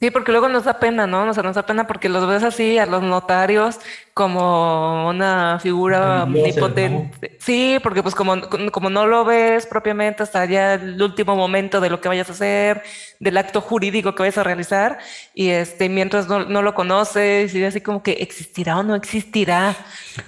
[0.00, 1.28] Sí, porque luego nos da pena, ¿no?
[1.28, 3.80] O sea, nos da pena porque los ves así a los notarios
[4.14, 7.36] como una figura omnipotente.
[7.40, 8.36] Sí, porque pues como,
[8.70, 12.32] como no lo ves propiamente hasta ya el último momento de lo que vayas a
[12.32, 12.82] hacer,
[13.18, 14.98] del acto jurídico que vayas a realizar,
[15.34, 19.74] y este, mientras no, no lo conoces, y así como que existirá o no existirá.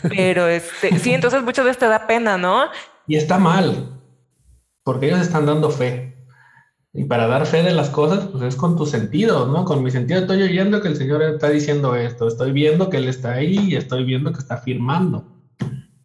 [0.08, 2.64] Pero este, sí, entonces muchas veces te da pena, ¿no?
[3.06, 4.00] Y está mal,
[4.82, 6.09] porque ellos están dando fe.
[6.92, 9.64] Y para dar fe de las cosas, pues es con tus sentidos, ¿no?
[9.64, 13.08] Con mi sentido estoy oyendo que el Señor está diciendo esto, estoy viendo que Él
[13.08, 15.24] está ahí y estoy viendo que está firmando.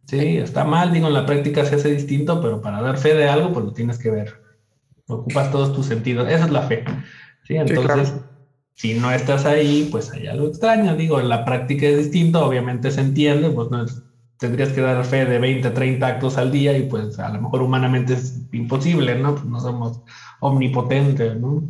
[0.08, 3.28] Sí, está mal, digo, en la práctica se hace distinto, pero para dar fe de
[3.28, 4.36] algo, pues lo tienes que ver.
[5.08, 6.28] Ocupas todos tus sentidos.
[6.30, 6.84] Esa es la fe.
[7.44, 8.14] Sí, entonces,
[8.74, 10.96] si no estás ahí, pues hay algo extraño.
[10.96, 13.84] Digo, en la práctica es distinto, obviamente se entiende, pues no
[14.46, 17.64] tendrías que dar fe de 20, 30 actos al día y pues a lo mejor
[17.64, 19.34] humanamente es imposible, ¿no?
[19.34, 20.02] Pues no somos
[20.40, 21.64] omnipotente, ¿no?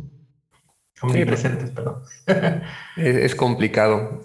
[1.00, 2.02] Omnipresentes, perdón.
[2.96, 4.20] es, complicado.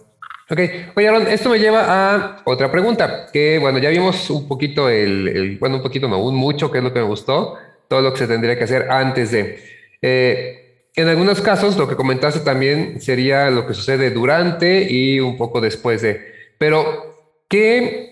[0.50, 0.60] Ok,
[0.96, 5.58] oye Aaron, esto me lleva a otra pregunta, que bueno, ya vimos un poquito el,
[5.60, 7.56] bueno, un poquito, no, un mucho, que es lo que me gustó,
[7.88, 9.64] todo lo que se tendría que hacer antes de.
[10.02, 15.38] Eh, en algunos casos, lo que comentaste también sería lo que sucede durante y un
[15.38, 16.22] poco después de.
[16.58, 17.16] Pero,
[17.48, 18.11] ¿qué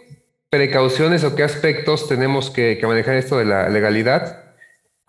[0.49, 4.49] precauciones o qué aspectos tenemos que, que manejar esto de la legalidad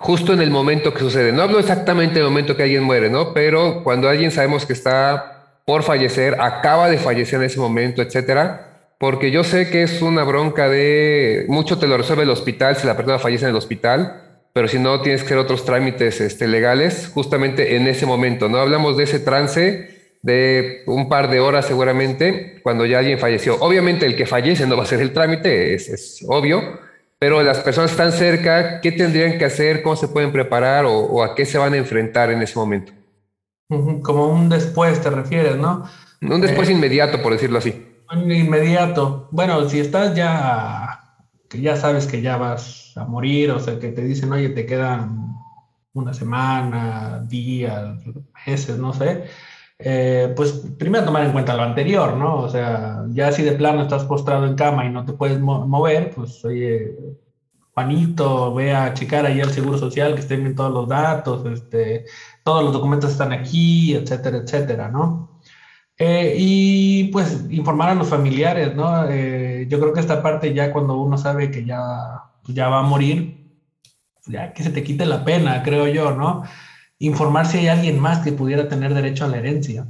[0.00, 1.30] justo en el momento que sucede.
[1.30, 3.34] No hablo exactamente del momento que alguien muere, ¿no?
[3.34, 8.94] Pero cuando alguien sabemos que está por fallecer, acaba de fallecer en ese momento, etcétera,
[8.98, 12.86] porque yo sé que es una bronca de mucho te lo resuelve el hospital si
[12.86, 14.22] la persona fallece en el hospital,
[14.54, 18.58] pero si no tienes que hacer otros trámites este, legales justamente en ese momento, ¿no?
[18.58, 23.56] Hablamos de ese trance de un par de horas seguramente cuando ya alguien falleció.
[23.60, 26.78] Obviamente el que fallece no va a ser el trámite, es, es obvio,
[27.18, 29.82] pero las personas están cerca, ¿qué tendrían que hacer?
[29.82, 32.92] ¿Cómo se pueden preparar o, a qué se van a enfrentar en ese momento?
[34.02, 35.84] Como un después, te refieres, ¿no?
[36.22, 37.86] Un después eh, inmediato, por decirlo así.
[38.12, 39.28] Inmediato.
[39.30, 41.00] Bueno, si estás ya,
[41.48, 44.66] que ya sabes que ya vas a morir, o sea, que te dicen, oye, te
[44.66, 45.34] quedan
[45.92, 47.96] una semana, días,
[48.46, 49.24] meses, no sé
[49.82, 52.36] eh, pues primero tomar en cuenta lo anterior, ¿no?
[52.36, 56.12] O sea, ya si de plano estás postrado en cama y no te puedes mover,
[56.14, 56.96] pues oye,
[57.72, 62.04] Juanito, ve a checar ahí al Seguro Social que estén bien todos los datos, este,
[62.44, 65.40] todos los documentos están aquí, etcétera, etcétera, ¿no?
[65.96, 69.08] Eh, y pues informar a los familiares, ¿no?
[69.08, 71.78] Eh, yo creo que esta parte ya cuando uno sabe que ya,
[72.42, 73.46] pues, ya va a morir,
[74.26, 76.42] ya que se te quite la pena, creo yo, ¿no?
[77.00, 79.86] Informar si hay alguien más que pudiera tener derecho a la herencia.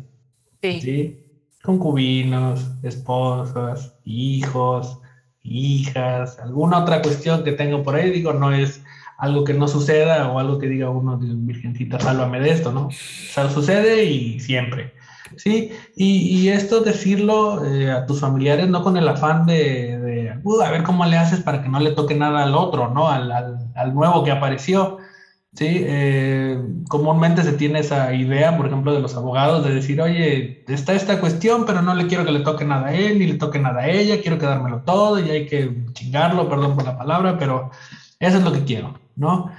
[0.63, 1.19] Sí.
[1.63, 4.99] Concubinos, esposas, hijos,
[5.43, 8.83] hijas, alguna otra cuestión que tengo por ahí, digo, no es
[9.19, 12.87] algo que no suceda o algo que diga uno, Virgencita, sálvame de esto, ¿no?
[12.87, 14.95] O sea, sucede y siempre.
[15.37, 20.71] Sí, y, esto decirlo eh, a tus familiares no con el afán de, uh, a
[20.71, 23.09] ver cómo le haces para que no le toque nada al otro, ¿no?
[23.09, 24.99] Al, al nuevo que apareció,
[25.53, 30.65] Sí, eh, comúnmente se tiene esa idea, por ejemplo, de los abogados de decir, oye,
[30.69, 33.35] está esta cuestión, pero no le quiero que le toque nada a él, ni le
[33.35, 37.37] toque nada a ella, quiero quedármelo todo y hay que chingarlo, perdón por la palabra,
[37.37, 37.71] pero
[38.21, 39.51] eso es lo que quiero, ¿no?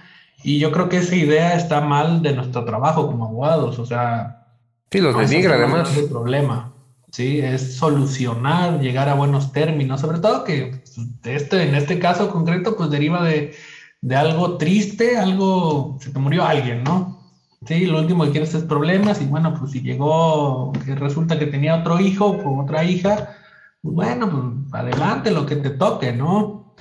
[0.44, 4.48] Y yo creo que esa idea está mal de nuestro trabajo como abogados, o sea...
[4.90, 5.96] Sí, los denigra además.
[5.98, 6.72] el problema,
[7.12, 7.40] ¿sí?
[7.42, 10.84] Es solucionar, llegar a buenos términos, sobre todo que
[11.26, 13.54] este, en este caso concreto, pues deriva de
[14.02, 17.22] de algo triste, algo, se te murió alguien, ¿no?
[17.66, 21.46] Sí, lo último que quieres es problemas y bueno, pues si llegó, que resulta que
[21.46, 23.36] tenía otro hijo o otra hija,
[23.82, 26.76] pues bueno, pues adelante lo que te toque, ¿no?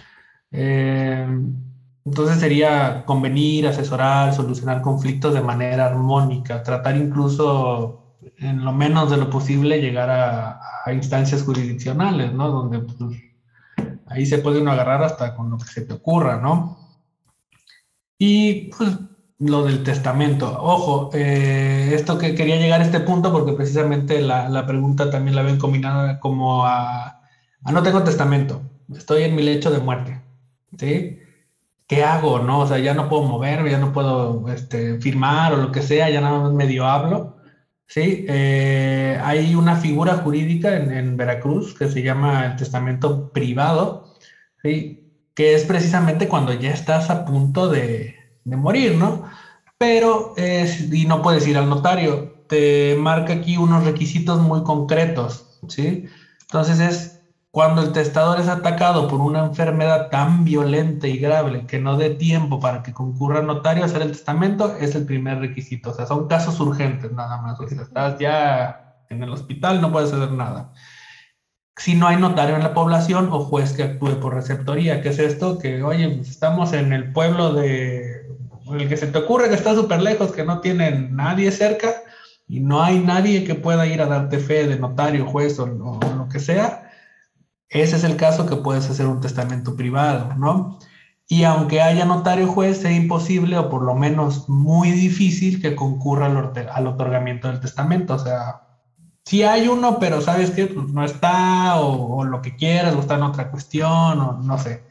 [0.52, 1.26] Eh,
[2.04, 9.18] Entonces sería convenir, asesorar, solucionar conflictos de manera armónica, tratar incluso en lo menos de
[9.18, 10.60] lo posible llegar a,
[10.92, 12.50] instancias jurisdiccionales, ¿no?
[12.50, 13.22] Donde pues,
[14.06, 16.79] ahí se puede uno agarrar hasta con lo que se te ocurra, ¿no?
[18.22, 18.98] Y pues
[19.38, 20.46] lo del testamento.
[20.62, 25.34] Ojo, eh, esto que quería llegar a este punto porque precisamente la, la pregunta también
[25.34, 27.22] la ven combinada como a,
[27.64, 28.60] a, no tengo testamento,
[28.94, 30.20] estoy en mi lecho de muerte,
[30.78, 31.18] ¿sí?
[31.86, 32.60] ¿Qué hago, no?
[32.60, 36.10] O sea, ya no puedo moverme, ya no puedo este, firmar o lo que sea,
[36.10, 37.38] ya nada más medio hablo.
[37.86, 44.14] Sí, eh, hay una figura jurídica en, Veracruz que se llama el testamento privado,
[44.62, 45.09] ¿sí?
[45.34, 49.24] Que es precisamente cuando ya estás a punto de, de morir, ¿no?
[49.78, 56.06] Pero, y no puedes ir al notario, te marca aquí unos requisitos muy concretos, ¿sí?
[56.42, 61.80] Entonces es cuando el testador es atacado por una enfermedad tan violenta y grave que
[61.80, 65.40] no dé tiempo para que concurra el notario a hacer el testamento, es el primer
[65.40, 65.90] requisito.
[65.90, 67.58] O sea, son casos urgentes nada más.
[67.58, 70.72] O sea, estás ya en el hospital, no puedes hacer nada.
[71.80, 75.18] Si no hay notario en la población o juez que actúe por receptoría, ¿qué es
[75.18, 75.58] esto?
[75.58, 78.20] Que, oye, pues, estamos en el pueblo de
[78.72, 81.88] el que se te ocurre que está súper lejos, que no tiene nadie cerca
[82.46, 86.28] y no hay nadie que pueda ir a darte fe de notario, juez o, lo
[86.30, 86.90] que sea
[87.70, 90.78] ese es el caso que puedes hacer un testamento privado, ¿no?
[91.28, 96.26] Y aunque haya notario juez, sea imposible o por lo menos muy difícil que concurra
[96.26, 98.14] al, otorgamiento del testamento.
[98.14, 98.62] O sea,
[99.24, 103.16] si hay uno, pero sabes que pues, no está o, lo que quieras o está
[103.16, 104.84] en otra cuestión o no sé.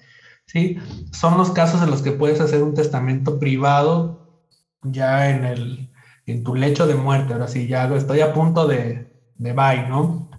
[0.46, 0.78] ¿sí?
[1.12, 4.44] Son los casos en los que puedes hacer un testamento privado
[4.84, 5.92] ya en, el,
[6.26, 7.34] en tu lecho de muerte.
[7.34, 10.30] Ahora sí, ya estoy a punto de, de bye, ¿no?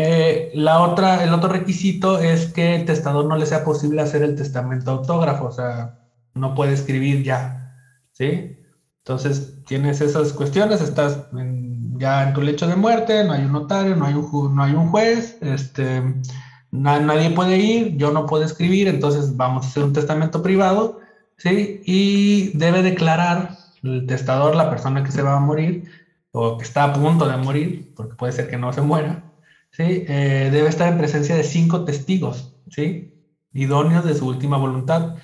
[0.00, 4.22] Eh, la otra, el otro requisito es que el testador no le sea posible hacer
[4.22, 5.98] el testamento autógrafo, o sea,
[6.34, 7.74] no puede escribir ya,
[8.12, 8.56] ¿sí?
[8.98, 11.32] Entonces tienes esas cuestiones, estás
[11.98, 14.72] ya en tu lecho de muerte, no hay un notario, no hay un, no hay
[14.72, 16.02] un juez, este,
[16.70, 21.00] nadie puede ir, yo no puedo escribir, entonces vamos a hacer un testamento privado,
[21.36, 21.82] ¿sí?
[21.84, 25.84] Y debe declarar el testador, la persona que se va a morir
[26.32, 29.24] o que está a punto de morir, porque puede ser que no se muera,
[29.70, 30.04] ¿sí?
[30.08, 33.14] Eh, debe estar en presencia de cinco testigos, ¿sí?
[33.52, 35.16] idóneos de su última voluntad.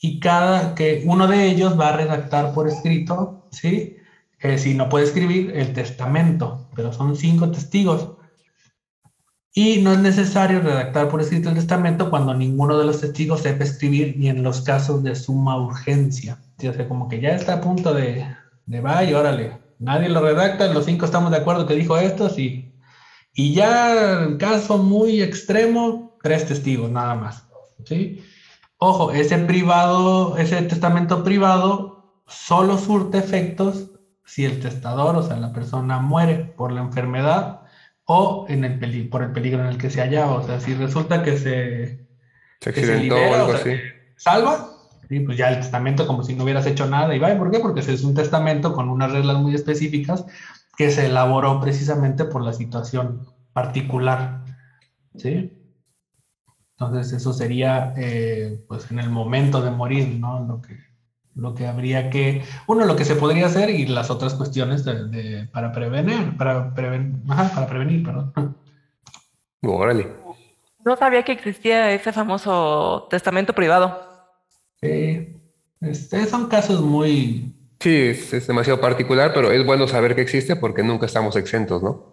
[0.00, 3.96] Y cada que uno de ellos va a redactar por escrito, ¿sí?
[4.40, 8.12] Eh, si no puede escribir, el testamento, pero son cinco testigos.
[9.52, 13.64] Y no es necesario redactar por escrito el testamento cuando ninguno de los testigos sepa
[13.64, 16.38] escribir ni en los casos de suma urgencia.
[16.58, 18.26] O sea, como que ya está a punto de,
[18.66, 22.70] de vaya, órale, nadie lo redacta, los cinco estamos de acuerdo que dijo esto, sí,
[23.34, 27.46] y ya en caso muy extremo, tres testigos nada más.
[27.84, 28.22] ¿sí?
[28.78, 33.89] Ojo, ese privado, ese testamento privado solo surte efectos
[34.30, 37.62] si el testador, o sea, la persona muere por la enfermedad
[38.04, 40.34] o en el por el peligro en el que se hallaba.
[40.34, 42.06] O sea, si resulta que se,
[42.60, 43.72] se accidentó o algo así.
[44.14, 44.68] Salva,
[45.08, 47.12] y pues ya el testamento como si no hubieras hecho nada.
[47.12, 47.36] ¿Y va?
[47.36, 47.58] ¿Por qué?
[47.58, 50.24] Porque es un testamento con unas reglas muy específicas
[50.76, 54.44] que se elaboró precisamente por la situación particular.
[55.16, 55.58] ¿Sí?
[56.78, 60.46] Entonces eso sería eh, pues en el momento de morir, ¿no?
[60.46, 60.78] Lo que,
[61.34, 65.48] lo que habría que, uno, lo que se podría hacer y las otras cuestiones de,
[65.52, 68.56] para prevenir, para, preven, para prevenir, perdón.
[69.62, 70.08] Órale.
[70.84, 74.08] No sabía que existía ese famoso testamento privado.
[74.80, 75.36] Sí,
[75.80, 80.82] este, son casos muy, Sí, es, demasiado particular, pero es bueno saber que existe porque
[80.82, 82.12] nunca estamos exentos, ¿no?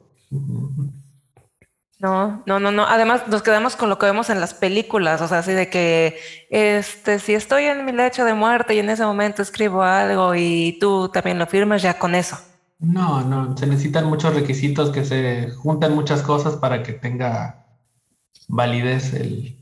[1.99, 2.85] No, no, no, no.
[2.85, 6.19] Además, nos quedamos con lo que vemos en las películas, o sea, así de que,
[6.49, 10.77] este, si estoy en mi lecho de muerte y en ese momento escribo algo y
[10.79, 12.37] tú también lo firmas, ya con eso.
[12.79, 17.65] No, no, se necesitan muchos requisitos que se juntan muchas cosas para que tenga
[18.47, 19.57] validez el,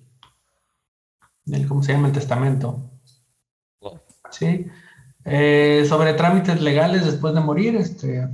[1.48, 2.08] el ¿cómo se llama?
[2.08, 2.92] El testamento.
[4.32, 4.68] Sí.
[5.24, 8.28] Eh, sobre trámites legales después de morir, este,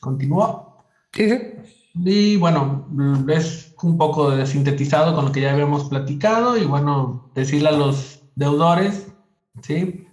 [0.00, 0.82] continúa.
[1.12, 1.73] Sí, sí.
[1.94, 2.88] Y bueno,
[3.28, 8.20] es un poco sintetizado con lo que ya habíamos platicado y bueno, decirle a los
[8.34, 9.12] deudores,
[9.62, 10.08] ¿sí?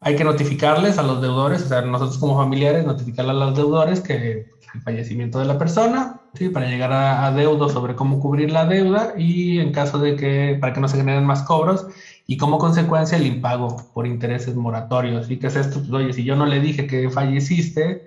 [0.00, 4.00] Hay que notificarles a los deudores, o sea, nosotros como familiares, notificarle a los deudores
[4.00, 6.48] que el fallecimiento de la persona, ¿sí?
[6.48, 10.58] Para llegar a, a deudo sobre cómo cubrir la deuda y en caso de que,
[10.60, 11.86] para que no se generen más cobros
[12.26, 15.30] y como consecuencia el impago por intereses moratorios.
[15.30, 15.78] ¿Y qué es esto?
[15.78, 18.06] Pues, oye, si yo no le dije que falleciste,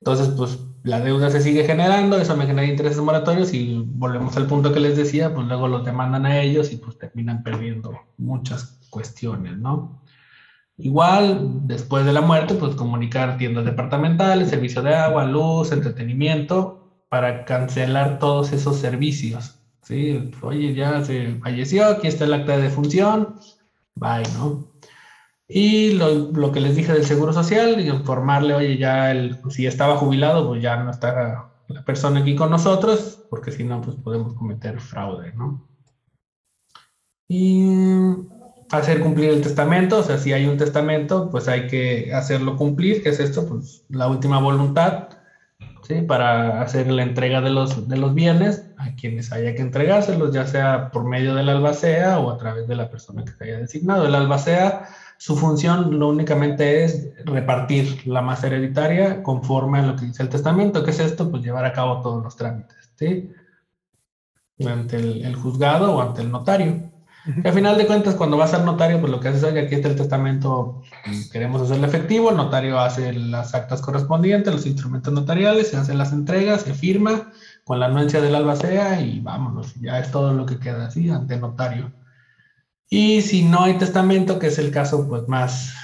[0.00, 4.46] entonces pues la deuda se sigue generando, eso me genera intereses moratorios y volvemos al
[4.46, 8.80] punto que les decía, pues luego lo demandan a ellos y pues terminan perdiendo muchas
[8.90, 10.02] cuestiones, ¿no?
[10.78, 17.44] Igual, después de la muerte, pues comunicar tiendas departamentales, servicio de agua, luz, entretenimiento, para
[17.44, 19.60] cancelar todos esos servicios.
[19.82, 20.30] ¿sí?
[20.40, 23.36] Oye, ya se falleció, aquí está el acta de defunción,
[23.94, 24.64] bye, ¿no?
[25.48, 30.48] Y lo, que les dije del Seguro Social, informarle, oye, ya el, si estaba jubilado,
[30.48, 34.80] pues ya no está la persona aquí con nosotros, porque si no, pues podemos cometer
[34.80, 35.68] fraude, ¿no?
[37.28, 37.66] Y
[38.70, 43.02] hacer cumplir el testamento, o sea, si hay un testamento, pues hay que hacerlo cumplir,
[43.02, 43.46] ¿qué es esto?
[43.46, 45.08] Pues la última voluntad,
[45.82, 46.02] ¿sí?
[46.02, 50.46] Para hacer la entrega de los, de los bienes a quienes haya que entregárselos, ya
[50.46, 54.06] sea por medio del albacea o a través de la persona que se haya designado.
[54.06, 54.88] El albacea
[55.22, 60.28] su función lo únicamente es repartir la masa hereditaria conforme a lo que dice el
[60.28, 60.82] testamento.
[60.82, 61.30] ¿Qué es esto?
[61.30, 63.30] Pues llevar a cabo todos los trámites, ¿sí?
[64.66, 66.90] Ante el, juzgado o ante el notario.
[67.24, 69.60] Y al final de cuentas, cuando vas al notario, pues lo que haces es que
[69.60, 70.82] aquí está el testamento,
[71.30, 76.12] queremos hacerlo efectivo, el notario hace las actas correspondientes, los instrumentos notariales, se hacen las
[76.12, 77.30] entregas, se firma
[77.62, 81.34] con la anuencia del albacea y vámonos, ya es todo lo que queda así ante
[81.34, 81.92] el notario.
[82.94, 85.74] Y si no hay testamento, que es el caso pues más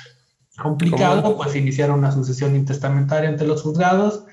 [0.61, 4.27] complicado, pues iniciar una sucesión intestamentaria ante los juzgados,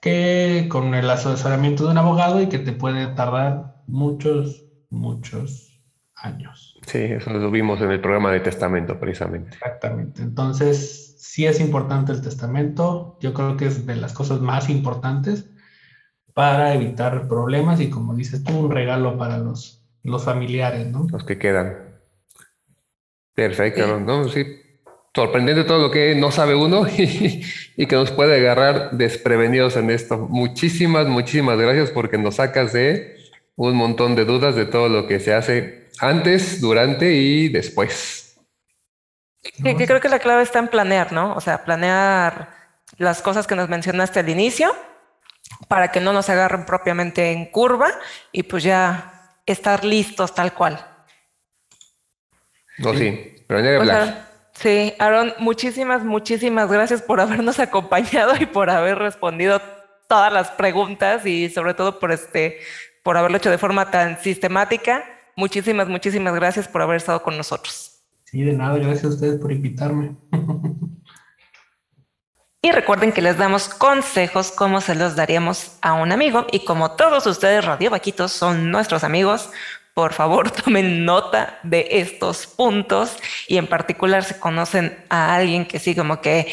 [0.00, 5.82] que con el asesoramiento de un abogado y que te puede tardar muchos, muchos
[6.14, 6.78] años.
[6.86, 9.54] Sí, eso lo vimos en el programa de testamento precisamente.
[9.54, 10.22] Exactamente.
[10.22, 13.18] Entonces, sí es importante el testamento.
[13.20, 15.50] Yo creo que es de las cosas más importantes
[16.32, 21.08] para evitar problemas y como dices tú, un regalo para los, los familiares, ¿no?
[21.10, 21.89] Los que quedan.
[23.40, 24.28] Perfecto, ¿no?
[24.28, 24.60] Sí.
[25.14, 30.18] Sorprendente todo lo que no sabe uno y, que nos puede agarrar desprevenidos en esto.
[30.28, 33.16] Muchísimas, muchísimas gracias porque nos sacas de
[33.56, 38.36] un montón de dudas de todo lo que se hace antes, durante y después.
[39.42, 41.34] Sí, que creo que la clave está en planear, ¿no?
[41.34, 42.50] O sea, planear
[42.98, 44.76] las cosas que nos mencionaste al inicio
[45.66, 47.88] para que no nos agarren propiamente en curva
[48.32, 50.89] y pues ya estar listos tal cual.
[52.80, 54.30] No, sí, pero de Black.
[54.54, 59.60] Sí, Aaron, muchísimas, muchísimas gracias por habernos acompañado y por haber respondido
[60.08, 62.58] todas las preguntas y sobre todo por este,
[63.02, 65.04] por haberlo hecho de forma tan sistemática.
[65.36, 68.02] Muchísimas, muchísimas gracias por haber estado con nosotros.
[68.24, 70.16] Sí, de nada, gracias a ustedes por invitarme.
[72.62, 76.90] Y recuerden que les damos consejos como se los daríamos a un amigo y como
[76.90, 79.50] todos ustedes Radio Vaquitos son nuestros amigos,
[79.94, 83.16] por favor tomen nota de estos puntos
[83.48, 86.46] y en particular si conocen a alguien que sí como que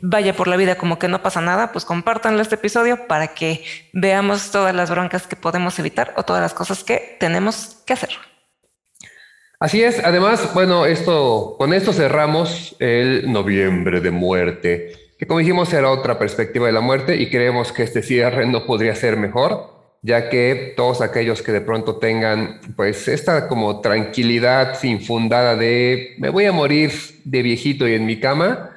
[0.00, 3.64] vaya por la vida como que no pasa nada, pues compártanlo este episodio para que
[3.92, 8.10] veamos todas las broncas que podemos evitar o todas las cosas que tenemos que hacer.
[9.60, 15.72] Así es, además, bueno, esto con esto cerramos el noviembre de muerte, que como dijimos
[15.72, 19.77] era otra perspectiva de la muerte y creemos que este cierre no podría ser mejor
[20.02, 26.28] ya que todos aquellos que de pronto tengan pues esta como tranquilidad infundada de me
[26.28, 26.92] voy a morir
[27.24, 28.70] de viejito y en mi cama,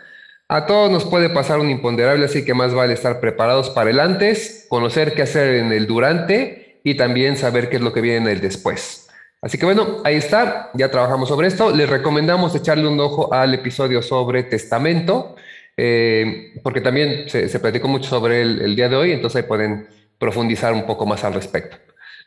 [0.48, 4.00] a todos nos puede pasar un imponderable, así que más vale estar preparados para el
[4.00, 8.18] antes, conocer qué hacer en el durante y también saber qué es lo que viene
[8.18, 9.08] en el después.
[9.42, 11.74] Así que bueno, ahí está, ya trabajamos sobre esto.
[11.76, 15.36] Les recomendamos echarle un ojo al episodio sobre testamento,
[15.78, 19.88] eh, porque también se, platicó mucho sobre el, el día de hoy, entonces ahí pueden
[20.22, 21.78] profundizar un poco más al respecto.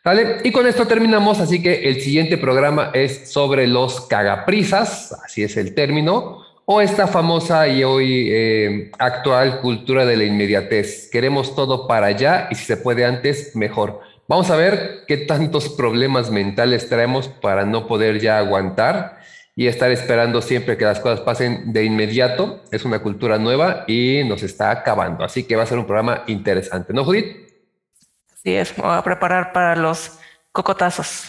[0.05, 0.41] ¿Vale?
[0.43, 5.57] Y con esto terminamos, así que el siguiente programa es sobre los cagaprisas, así es
[5.57, 11.09] el término, o esta famosa y hoy eh, actual cultura de la inmediatez.
[11.11, 14.01] Queremos todo para allá y si se puede antes, mejor.
[14.27, 19.19] Vamos a ver qué tantos problemas mentales traemos para no poder ya aguantar
[19.57, 22.61] y estar esperando siempre que las cosas pasen de inmediato.
[22.73, 25.25] Es una cultura nueva y nos está acabando.
[25.25, 27.44] Así que va a ser un programa interesante, ¿no, Judith?
[28.45, 30.19] Sí, es, voy a preparar para los
[30.53, 31.25] cocotazos.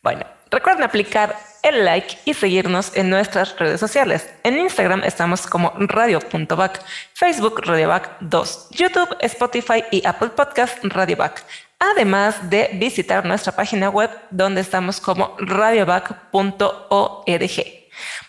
[0.00, 4.30] Bueno, recuerden aplicar el like y seguirnos en nuestras redes sociales.
[4.44, 11.44] En Instagram estamos como radio.back, Facebook radioback 2, YouTube, Spotify y Apple Podcast radioback.
[11.80, 16.22] Además de visitar nuestra página web donde estamos como radioback.org.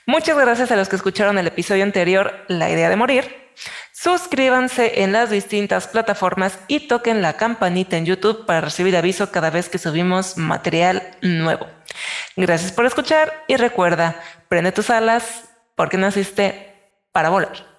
[0.07, 3.43] Muchas gracias a los que escucharon el episodio anterior, La idea de morir
[4.03, 9.49] Suscríbanse en las distintas plataformas y toquen la campanita en YouTube para recibir aviso cada
[9.49, 11.67] vez que subimos material nuevo.
[12.35, 15.45] Gracias por escuchar y recuerda, prende tus alas
[15.77, 17.72] porque naciste para volar.